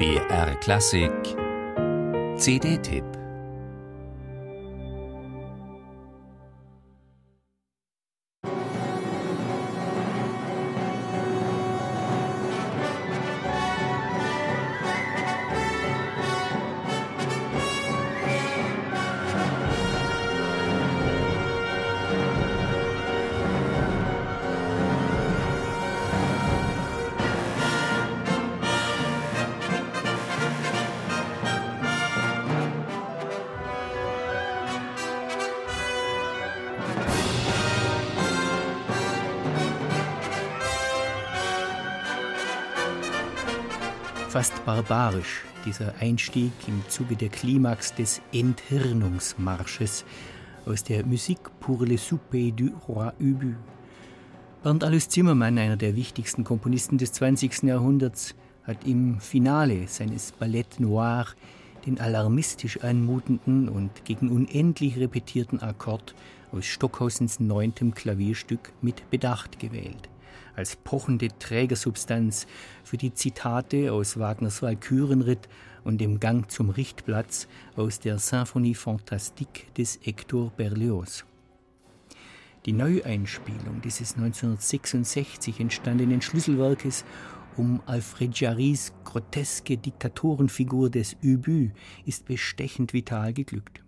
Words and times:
BR 0.00 0.54
Klassik. 0.62 1.36
CD-Tipp 2.38 3.19
Fast 44.30 44.64
barbarisch 44.64 45.42
dieser 45.66 45.92
Einstieg 45.98 46.52
im 46.68 46.84
Zuge 46.88 47.16
der 47.16 47.30
Klimax 47.30 47.96
des 47.96 48.22
Enthirnungsmarsches 48.32 50.04
aus 50.66 50.84
der 50.84 51.04
Musique 51.04 51.50
pour 51.58 51.84
le 51.84 51.98
souper 51.98 52.52
du 52.52 52.70
roi 52.86 53.12
Ubu. 53.18 53.54
Bernd 54.62 54.84
Alois 54.84 55.08
Zimmermann, 55.08 55.58
einer 55.58 55.76
der 55.76 55.96
wichtigsten 55.96 56.44
Komponisten 56.44 56.96
des 56.96 57.10
20. 57.10 57.64
Jahrhunderts, 57.64 58.36
hat 58.62 58.86
im 58.86 59.18
Finale 59.18 59.88
seines 59.88 60.30
Ballett 60.30 60.78
Noir 60.78 61.26
den 61.84 61.98
alarmistisch 61.98 62.84
anmutenden 62.84 63.68
und 63.68 64.04
gegen 64.04 64.30
unendlich 64.30 64.96
repetierten 64.96 65.60
Akkord 65.60 66.14
aus 66.52 66.66
Stockhausens 66.66 67.40
neuntem 67.40 67.94
Klavierstück 67.94 68.72
mit 68.80 69.10
Bedacht 69.10 69.58
gewählt 69.58 70.08
als 70.56 70.76
pochende 70.76 71.28
Trägersubstanz 71.38 72.46
für 72.84 72.96
die 72.96 73.14
Zitate 73.14 73.92
aus 73.92 74.18
Wagners 74.18 74.62
Walkürenritt 74.62 75.48
und 75.84 76.00
dem 76.00 76.20
Gang 76.20 76.50
zum 76.50 76.70
Richtplatz 76.70 77.48
aus 77.76 78.00
der 78.00 78.18
Symphonie 78.18 78.74
Fantastique 78.74 79.72
des 79.76 79.98
Hector 80.02 80.50
Berlioz. 80.56 81.24
Die 82.66 82.72
Neueinspielung 82.72 83.80
dieses 83.82 84.16
1966 84.16 85.60
entstandenen 85.60 86.20
Schlüsselwerkes 86.20 87.04
um 87.56 87.82
Alfred 87.86 88.38
Jarrys 88.38 88.92
groteske 89.04 89.76
Diktatorenfigur 89.76 90.90
des 90.90 91.16
Ubu 91.22 91.70
ist 92.04 92.26
bestechend 92.26 92.92
vital 92.92 93.32
geglückt. 93.32 93.82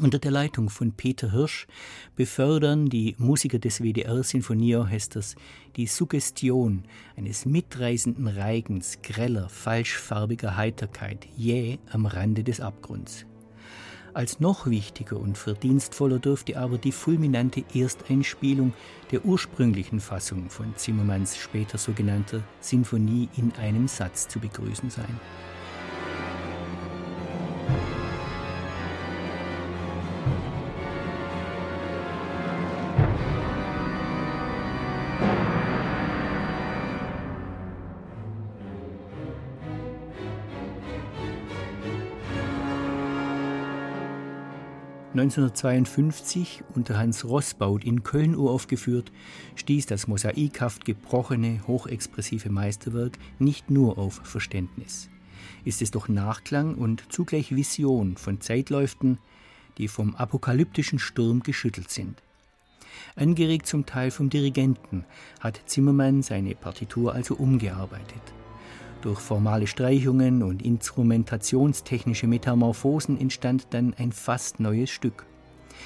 Unter 0.00 0.20
der 0.20 0.30
Leitung 0.30 0.70
von 0.70 0.92
Peter 0.92 1.32
Hirsch 1.32 1.66
befördern 2.14 2.88
die 2.88 3.16
Musiker 3.18 3.58
des 3.58 3.82
WDR-Sinfonieorchesters 3.82 5.34
die 5.74 5.88
Suggestion 5.88 6.84
eines 7.16 7.46
mitreißenden 7.46 8.28
Reigens 8.28 9.02
greller, 9.02 9.48
falschfarbiger 9.48 10.56
Heiterkeit 10.56 11.26
jäh 11.36 11.78
am 11.90 12.06
Rande 12.06 12.44
des 12.44 12.60
Abgrunds. 12.60 13.26
Als 14.14 14.38
noch 14.38 14.68
wichtiger 14.68 15.18
und 15.18 15.36
verdienstvoller 15.36 16.20
dürfte 16.20 16.58
aber 16.58 16.78
die 16.78 16.92
fulminante 16.92 17.64
Ersteinspielung 17.74 18.74
der 19.10 19.24
ursprünglichen 19.24 19.98
Fassung 19.98 20.48
von 20.48 20.76
Zimmermanns 20.76 21.36
später 21.36 21.76
sogenannter 21.76 22.44
Sinfonie 22.60 23.28
in 23.36 23.52
einem 23.56 23.88
Satz 23.88 24.28
zu 24.28 24.38
begrüßen 24.38 24.90
sein. 24.90 25.20
1952 45.12 46.62
unter 46.74 46.98
Hans 46.98 47.24
Rossbaut 47.24 47.82
in 47.82 48.02
Köln 48.02 48.36
uraufgeführt, 48.36 49.10
stieß 49.54 49.86
das 49.86 50.06
mosaikhaft 50.06 50.84
gebrochene, 50.84 51.62
hochexpressive 51.66 52.50
Meisterwerk 52.50 53.18
nicht 53.38 53.70
nur 53.70 53.96
auf 53.96 54.20
Verständnis. 54.24 55.08
Ist 55.64 55.80
es 55.80 55.90
doch 55.90 56.08
Nachklang 56.08 56.74
und 56.74 57.10
zugleich 57.10 57.56
Vision 57.56 58.18
von 58.18 58.42
Zeitläuften, 58.42 59.18
die 59.78 59.88
vom 59.88 60.14
apokalyptischen 60.14 60.98
Sturm 60.98 61.42
geschüttelt 61.42 61.90
sind. 61.90 62.20
Angeregt 63.16 63.66
zum 63.66 63.86
Teil 63.86 64.10
vom 64.10 64.28
Dirigenten 64.28 65.04
hat 65.40 65.62
Zimmermann 65.66 66.22
seine 66.22 66.54
Partitur 66.54 67.14
also 67.14 67.34
umgearbeitet. 67.34 68.22
Durch 69.00 69.20
formale 69.20 69.68
Streichungen 69.68 70.42
und 70.42 70.60
instrumentationstechnische 70.60 72.26
Metamorphosen 72.26 73.20
entstand 73.20 73.68
dann 73.70 73.94
ein 73.94 74.10
fast 74.10 74.58
neues 74.58 74.90
Stück. 74.90 75.24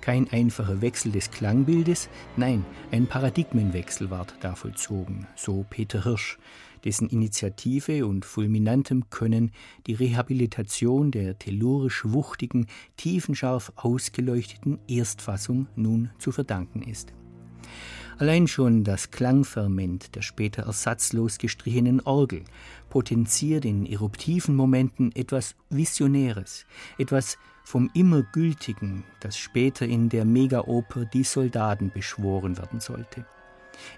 Kein 0.00 0.30
einfacher 0.32 0.80
Wechsel 0.80 1.12
des 1.12 1.30
Klangbildes, 1.30 2.08
nein, 2.36 2.64
ein 2.90 3.06
Paradigmenwechsel 3.06 4.10
ward 4.10 4.34
da 4.40 4.54
vollzogen, 4.54 5.26
so 5.36 5.66
Peter 5.68 6.04
Hirsch, 6.04 6.38
dessen 6.84 7.08
Initiative 7.08 8.06
und 8.06 8.24
fulminantem 8.24 9.10
Können 9.10 9.50
die 9.86 9.94
Rehabilitation 9.94 11.10
der 11.10 11.38
tellurisch 11.38 12.04
wuchtigen, 12.06 12.66
tiefenscharf 12.96 13.72
ausgeleuchteten 13.76 14.78
Erstfassung 14.88 15.66
nun 15.76 16.10
zu 16.18 16.32
verdanken 16.32 16.82
ist. 16.82 17.12
Allein 18.18 18.46
schon 18.46 18.84
das 18.84 19.10
Klangferment 19.10 20.14
der 20.14 20.22
später 20.22 20.62
ersatzlos 20.62 21.38
gestrichenen 21.38 22.00
Orgel 22.00 22.44
potenziert 22.88 23.64
in 23.64 23.86
eruptiven 23.86 24.54
Momenten 24.54 25.10
etwas 25.16 25.56
Visionäres, 25.68 26.64
etwas 26.96 27.38
vom 27.64 27.90
Immergültigen, 27.92 29.04
das 29.20 29.36
später 29.36 29.86
in 29.86 30.10
der 30.10 30.24
Megaoper 30.24 31.06
Die 31.06 31.24
Soldaten 31.24 31.90
beschworen 31.90 32.56
werden 32.56 32.78
sollte. 32.78 33.26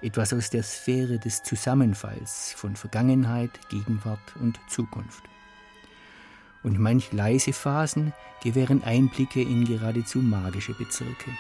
Etwas 0.01 0.33
aus 0.33 0.49
der 0.49 0.63
Sphäre 0.63 1.19
des 1.19 1.43
Zusammenfalls 1.43 2.55
von 2.57 2.75
Vergangenheit, 2.75 3.51
Gegenwart 3.69 4.35
und 4.41 4.59
Zukunft. 4.69 5.25
Und 6.63 6.79
manch 6.79 7.13
leise 7.13 7.53
Phasen 7.53 8.15
gewähren 8.43 8.83
Einblicke 8.83 9.43
in 9.43 9.67
geradezu 9.67 10.21
magische 10.21 10.73
Bezirke. 10.73 11.31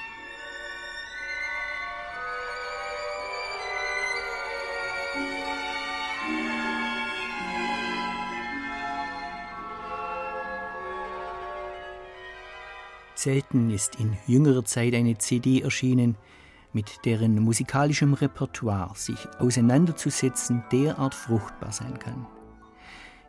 Selten 13.16 13.70
ist 13.70 13.96
in 13.96 14.14
jüngerer 14.26 14.64
Zeit 14.64 14.94
eine 14.94 15.16
CD 15.16 15.62
erschienen, 15.62 16.16
mit 16.74 17.06
deren 17.06 17.40
musikalischem 17.40 18.12
Repertoire 18.12 18.94
sich 18.94 19.16
auseinanderzusetzen 19.38 20.62
derart 20.70 21.14
fruchtbar 21.14 21.72
sein 21.72 21.98
kann. 21.98 22.26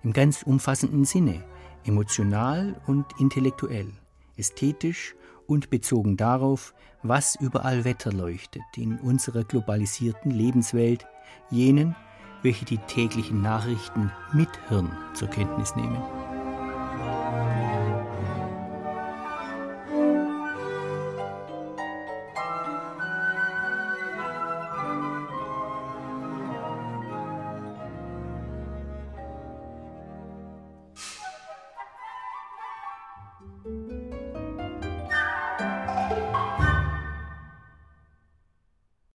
Im 0.04 0.12
ganz 0.12 0.44
umfassenden 0.44 1.06
Sinne, 1.06 1.42
emotional 1.86 2.82
und 2.86 3.06
intellektuell, 3.18 3.94
ästhetisch 4.36 5.16
und 5.48 5.70
bezogen 5.70 6.18
darauf, 6.18 6.74
was 7.02 7.36
überall 7.40 7.86
Wetter 7.86 8.12
leuchtet 8.12 8.64
in 8.76 9.00
unserer 9.00 9.46
globalisierten 9.46 10.32
Lebenswelt, 10.32 11.08
jenen, 11.50 11.96
welche 12.44 12.66
die 12.66 12.78
täglichen 12.78 13.42
Nachrichten 13.42 14.12
mit 14.34 14.50
Hirn 14.68 14.92
zur 15.14 15.30
Kenntnis 15.30 15.78
nehmen. 15.78 16.04